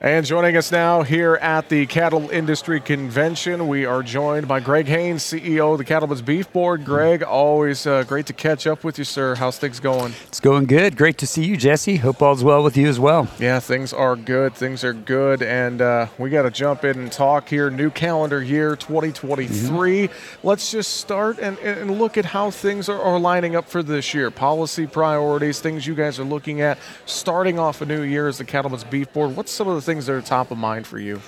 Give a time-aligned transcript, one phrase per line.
[0.00, 4.86] And joining us now here at the Cattle Industry Convention, we are joined by Greg
[4.86, 6.84] Hanes, CEO of the Cattlemen's Beef Board.
[6.84, 9.36] Greg, always uh, great to catch up with you, sir.
[9.36, 10.12] How's things going?
[10.26, 10.96] It's going good.
[10.96, 11.96] Great to see you, Jesse.
[11.96, 13.28] Hope all's well with you as well.
[13.38, 14.54] Yeah, things are good.
[14.54, 15.42] Things are good.
[15.42, 17.70] And uh, we got to jump in and talk here.
[17.70, 20.08] New calendar year 2023.
[20.08, 20.46] Mm-hmm.
[20.46, 24.12] Let's just start and, and look at how things are, are lining up for this
[24.12, 24.32] year.
[24.32, 26.78] Policy priorities, things you guys are looking at.
[27.06, 29.94] Starting off a new year as the Cattlemen's Beef Board, what's some of the things
[29.94, 31.20] things that are top of mind for you?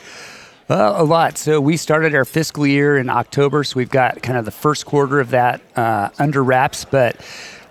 [0.68, 1.38] Uh, a lot.
[1.38, 4.84] So we started our fiscal year in October, so we've got kind of the first
[4.84, 7.24] quarter of that uh, under wraps, but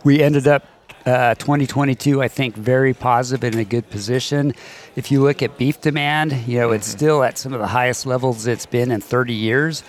[0.06, 0.66] we ended up
[1.06, 4.54] uh, 2022, I think, very positive and in a good position.
[4.96, 6.98] If you look at beef demand, you know, it's mm-hmm.
[6.98, 9.84] still at some of the highest levels it's been in 30 years.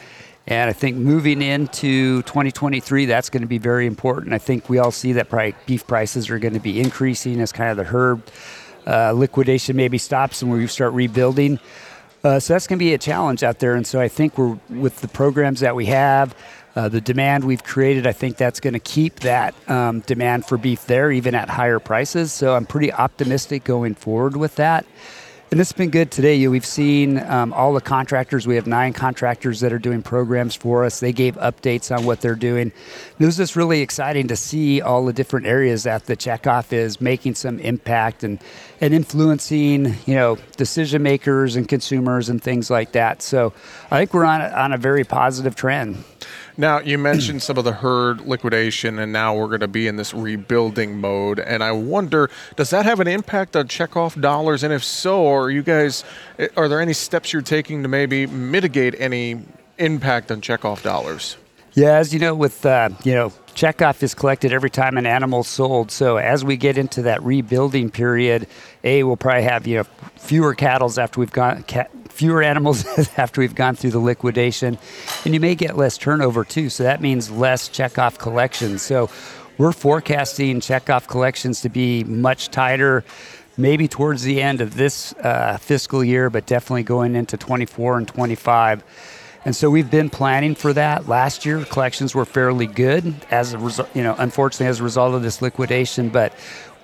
[0.48, 4.32] And I think moving into 2023, that's going to be very important.
[4.32, 7.52] I think we all see that probably beef prices are going to be increasing as
[7.52, 8.20] kind of the herd
[8.86, 11.58] uh, liquidation maybe stops and we start rebuilding.
[12.24, 13.74] Uh, so that's going to be a challenge out there.
[13.74, 16.34] And so I think we're with the programs that we have,
[16.74, 20.58] uh, the demand we've created, I think that's going to keep that um, demand for
[20.58, 22.32] beef there, even at higher prices.
[22.32, 24.86] So I'm pretty optimistic going forward with that.
[25.52, 26.48] And it's been good today.
[26.48, 28.48] We've seen um, all the contractors.
[28.48, 30.98] We have nine contractors that are doing programs for us.
[30.98, 32.72] They gave updates on what they're doing.
[33.20, 37.00] It was just really exciting to see all the different areas that the checkoff is
[37.00, 38.40] making some impact and,
[38.80, 43.22] and influencing, you know, decision makers and consumers and things like that.
[43.22, 43.52] So
[43.88, 46.02] I think we're on on a very positive trend.
[46.58, 49.96] Now, you mentioned some of the herd liquidation, and now we're going to be in
[49.96, 51.38] this rebuilding mode.
[51.38, 54.62] And I wonder, does that have an impact on checkoff dollars?
[54.62, 56.02] And if so, are you guys,
[56.38, 59.42] eh, are there any steps you're taking to maybe mitigate any
[59.76, 61.36] impact on checkoff dollars?
[61.76, 65.46] Yeah, as you know, with uh, you know, checkoff is collected every time an animal's
[65.46, 65.90] sold.
[65.90, 68.46] So as we get into that rebuilding period,
[68.82, 69.84] a we'll probably have you know
[70.16, 71.64] fewer cattle after we've gone
[72.08, 72.86] fewer animals
[73.18, 74.78] after we've gone through the liquidation,
[75.26, 76.70] and you may get less turnover too.
[76.70, 78.80] So that means less checkoff collections.
[78.80, 79.10] So
[79.58, 83.04] we're forecasting checkoff collections to be much tighter,
[83.58, 88.08] maybe towards the end of this uh, fiscal year, but definitely going into 24 and
[88.08, 88.82] 25.
[89.44, 91.08] And so we've been planning for that.
[91.08, 95.14] Last year, collections were fairly good as a result, you know, unfortunately as a result
[95.14, 96.32] of this liquidation, but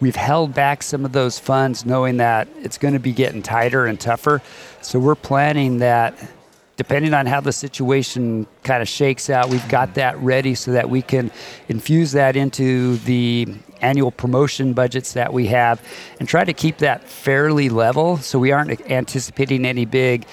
[0.01, 3.87] we've held back some of those funds knowing that it's going to be getting tighter
[3.87, 4.43] and tougher.
[4.81, 6.15] So we're planning that
[6.77, 10.89] depending on how the situation kind of shakes out, we've got that ready so that
[10.89, 11.31] we can
[11.69, 13.47] infuse that into the
[13.81, 15.83] annual promotion budgets that we have
[16.19, 20.25] and try to keep that fairly level so we aren't anticipating any big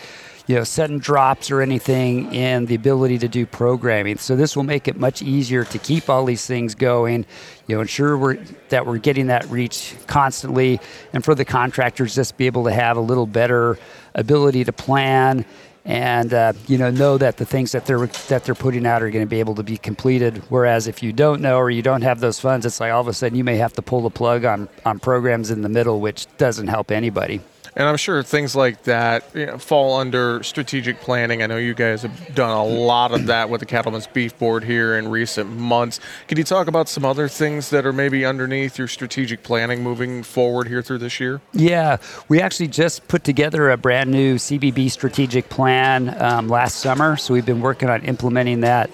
[0.49, 4.17] you know, sudden drops or anything in the ability to do programming.
[4.17, 7.27] So this will make it much easier to keep all these things going,
[7.67, 8.39] you know, ensure we're,
[8.69, 10.79] that we're getting that reach constantly,
[11.13, 13.77] and for the contractors just be able to have a little better
[14.15, 15.45] ability to plan
[15.85, 19.09] and uh, you know know that the things that they're that they're putting out are
[19.09, 20.38] going to be able to be completed.
[20.49, 23.07] Whereas if you don't know or you don't have those funds, it's like all of
[23.07, 25.99] a sudden you may have to pull the plug on on programs in the middle,
[25.99, 27.39] which doesn't help anybody.
[27.75, 31.44] And I'm sure things like that you know, fall under strategic planning.
[31.44, 34.63] I know you guys have done a lot of that with the Cattlemen's Beef Board
[34.63, 36.00] here in recent months.
[36.28, 40.24] Can you talk about some other things that are maybe underneath your strategic planning moving
[40.24, 41.41] forward here through this year?
[41.53, 41.97] Yeah,
[42.28, 47.18] we actually just put together a brand new CBB strategic plan um, last summer.
[47.18, 48.90] So we've been working on implementing that.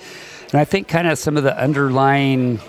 [0.51, 2.59] And I think kind of some of the underlying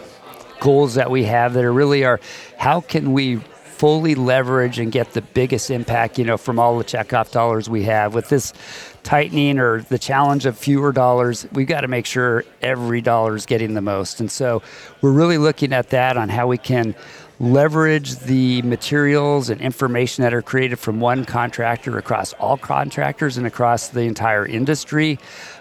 [0.61, 2.21] goals that we have that are really are
[2.57, 3.41] how can we
[3.77, 7.83] fully leverage and get the biggest impact, you know, from all the checkoff dollars we
[7.83, 8.15] have.
[8.15, 8.55] With this
[9.03, 13.45] tightening or the challenge of fewer dollars, we've got to make sure every dollar is
[13.45, 14.19] getting the most.
[14.21, 14.63] And so
[15.03, 16.95] we're really looking at that on how we can
[17.39, 23.47] leverage the materials and information that are created from one contractor across all contractors and
[23.47, 25.19] across the entire industry.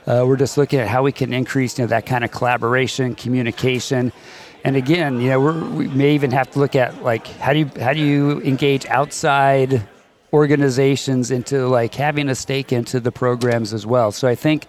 [0.07, 3.13] Uh, we're just looking at how we can increase you know, that kind of collaboration,
[3.13, 4.13] communication,
[4.65, 7.69] and again, you know, we may even have to look at like how do you
[7.79, 9.87] how do you engage outside
[10.33, 14.11] organizations into like having a stake into the programs as well.
[14.11, 14.65] So I think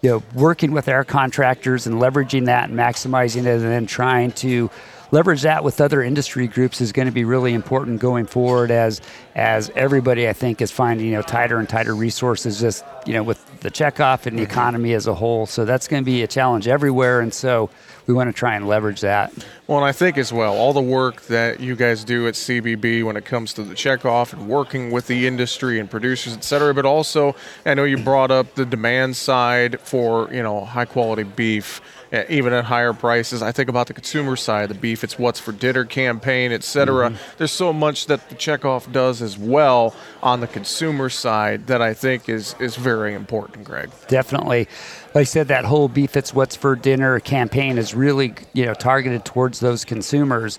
[0.00, 4.32] you know working with our contractors and leveraging that and maximizing it and then trying
[4.32, 4.70] to
[5.12, 9.02] leverage that with other industry groups is going to be really important going forward as
[9.34, 13.22] as everybody I think is finding you know tighter and tighter resources just you know
[13.22, 16.26] with the checkoff and the economy as a whole so that's going to be a
[16.26, 17.70] challenge everywhere and so
[18.10, 19.32] we want to try and leverage that.
[19.68, 23.04] Well, and I think as well, all the work that you guys do at CBB
[23.04, 26.74] when it comes to the checkoff and working with the industry and producers, et cetera,
[26.74, 31.22] but also I know you brought up the demand side for you know high quality
[31.22, 31.80] beef
[32.28, 33.40] even at higher prices.
[33.42, 37.10] I think about the consumer side, the beef, it's what's for dinner campaign, et cetera.
[37.10, 37.38] Mm-hmm.
[37.38, 41.94] There's so much that the checkoff does as well on the consumer side that I
[41.94, 43.90] think is is very important, Greg.
[44.08, 44.68] Definitely.
[45.14, 48.74] Like I said, that whole beef, it's what's for dinner campaign is really you know
[48.74, 50.58] targeted towards those consumers.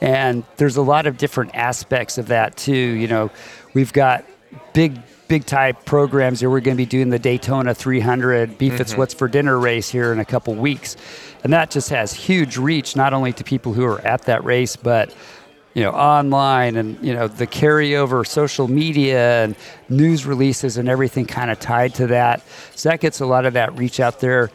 [0.00, 2.72] And there's a lot of different aspects of that too.
[2.72, 3.30] You know,
[3.74, 4.24] we've got
[4.72, 6.50] big big type programs here.
[6.50, 8.82] We're going to be doing the Daytona 300 Beef mm-hmm.
[8.82, 10.94] It's What's for Dinner race here in a couple weeks.
[11.42, 14.76] And that just has huge reach, not only to people who are at that race,
[14.76, 15.14] but
[15.74, 19.56] you know, online and you know the carryover social media and
[19.88, 22.42] news releases and everything kind of tied to that.
[22.74, 24.50] So that gets a lot of that reach out there.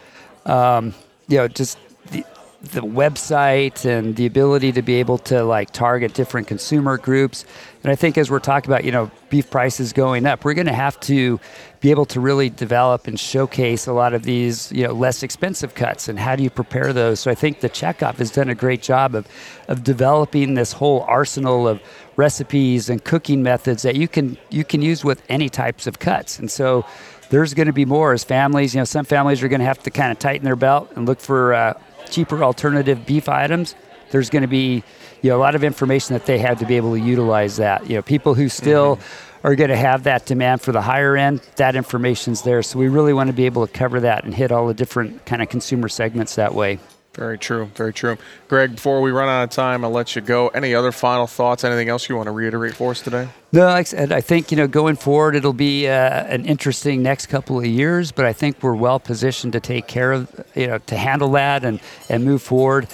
[0.46, 0.94] Um,
[1.28, 1.78] you know, just
[2.12, 2.24] the,
[2.62, 7.46] the website and the ability to be able to like target different consumer groups.
[7.84, 10.68] And I think as we're talking about, you know, beef prices going up, we're going
[10.68, 11.40] to have to
[11.82, 15.76] be able to really develop and showcase a lot of these, you know, less expensive
[15.76, 17.20] cuts and how do you prepare those.
[17.20, 19.28] So I think the checkoff has done a great job of
[19.68, 21.80] of developing this whole arsenal of
[22.16, 26.40] recipes and cooking methods that you can you can use with any types of cuts.
[26.40, 26.84] And so
[27.30, 29.84] there's going to be more as families, you know, some families are going to have
[29.84, 31.74] to kind of tighten their belt and look for uh,
[32.10, 33.76] cheaper alternative beef items,
[34.12, 34.84] there's going to be
[35.22, 37.90] you know a lot of information that they have to be able to utilize that.
[37.90, 39.48] You know, people who still mm-hmm.
[39.48, 42.62] are going to have that demand for the higher end, that information's there.
[42.64, 45.26] So we really want to be able to cover that and hit all the different
[45.26, 46.80] kind of consumer segments that way.
[47.18, 47.66] Very true.
[47.74, 48.16] Very true.
[48.48, 50.50] Greg, before we run out of time, I'll let you go.
[50.50, 51.64] Any other final thoughts?
[51.64, 53.28] Anything else you want to reiterate for us today?
[53.52, 57.02] No, like I said, I think you know going forward, it'll be uh, an interesting
[57.02, 58.12] next couple of years.
[58.12, 61.66] But I think we're well positioned to take care of you know to handle that
[61.66, 62.88] and and move forward.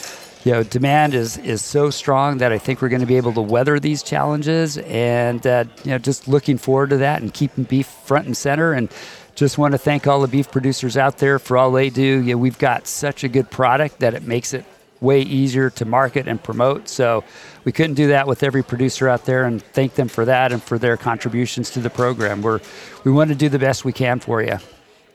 [0.45, 3.33] You know, demand is is so strong that I think we're going to be able
[3.33, 4.77] to weather these challenges.
[4.77, 8.71] And uh, you know, just looking forward to that and keeping beef front and center
[8.71, 8.89] and
[9.35, 12.21] just want to thank all the beef producers out there for all they do.
[12.21, 14.65] Yeah, we've got such a good product that it makes it
[15.01, 16.87] way easier to market and promote.
[16.87, 17.23] So
[17.65, 20.63] we couldn't do that with every producer out there and thank them for that and
[20.63, 22.41] for their contributions to the program.
[22.41, 22.61] We're,
[23.03, 24.57] we want to do the best we can for you.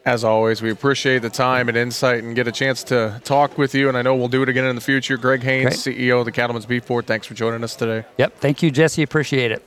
[0.05, 3.75] As always, we appreciate the time and insight and get a chance to talk with
[3.75, 3.89] you.
[3.89, 5.17] And I know we'll do it again in the future.
[5.17, 5.97] Greg Hanes, Great.
[5.99, 8.07] CEO of the Cattlemen's Beef Board, thanks for joining us today.
[8.17, 8.39] Yep.
[8.39, 9.03] Thank you, Jesse.
[9.03, 9.63] Appreciate it.